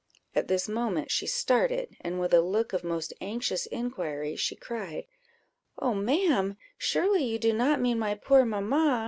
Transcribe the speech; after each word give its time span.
At 0.33 0.47
this 0.47 0.67
moment 0.67 1.11
she 1.11 1.27
started, 1.27 1.95
and, 2.01 2.19
with 2.19 2.33
a 2.33 2.41
look 2.41 2.73
of 2.73 2.83
most 2.83 3.13
anxious 3.21 3.67
inquiry, 3.67 4.35
she 4.35 4.55
cried 4.55 5.05
"Oh, 5.77 5.93
ma'am! 5.93 6.57
surely 6.75 7.23
you 7.23 7.37
do 7.37 7.53
not 7.53 7.79
mean 7.79 7.99
my 7.99 8.15
poor 8.15 8.43
mamma? 8.43 8.99